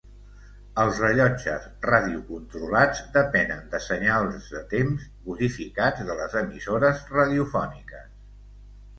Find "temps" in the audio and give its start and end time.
4.71-5.05